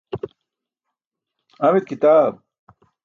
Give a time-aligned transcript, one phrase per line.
[1.65, 2.33] amit kitaab?